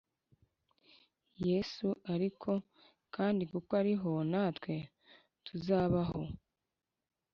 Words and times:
yesu 1.47 1.87
ariho, 2.13 2.53
kandi 3.15 3.43
kuko 3.51 3.71
ariho 3.81 4.11
natwe 4.31 4.75
tuzabaho 5.45 6.21